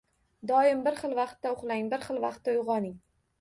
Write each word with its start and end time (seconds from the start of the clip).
Doim 0.51 0.79
bir 0.87 0.97
xil 1.01 1.13
vaqtda 1.19 1.51
uxlang, 1.57 1.85
bir 1.93 2.07
xil 2.09 2.19
vaqtda 2.25 2.57
uyg‘oning. 2.63 2.99